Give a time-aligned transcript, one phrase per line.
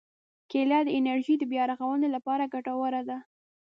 [0.51, 3.17] کېله د انرژي د بیا رغونې لپاره ګټوره ده.